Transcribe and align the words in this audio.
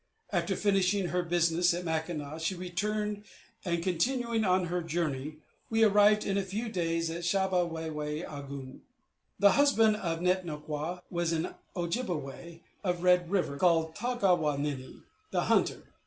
After 0.31 0.55
finishing 0.55 1.09
her 1.09 1.21
business 1.21 1.75
at 1.75 1.85
Mackinac, 1.85 2.41
she 2.41 2.55
returned, 2.55 3.23
and, 3.63 3.83
continuing 3.83 4.43
on 4.43 4.65
our 4.73 4.81
journey, 4.81 5.35
we 5.69 5.83
arrived 5.83 6.25
in 6.25 6.39
a 6.39 6.43
few 6.43 6.69
days 6.69 7.11
at 7.11 7.21
Shab 7.23 7.51
a 7.51 7.67
wy 7.67 7.87
wy 7.91 8.23
a 8.23 8.41
gun. 8.41 8.81
The 9.37 9.51
husband 9.51 9.97
of 9.97 10.19
Net 10.23 10.43
no 10.43 10.57
kwa 10.57 11.03
was 11.11 11.31
an 11.33 11.53
Ojibbeway 11.75 12.61
of 12.83 13.03
Red 13.03 13.29
River, 13.29 13.57
called 13.57 13.93
Taw 13.95 14.15
ga 14.15 14.33
we 14.33 14.57
ninne, 14.57 15.03
the 15.29 15.41
hunter. 15.41 15.83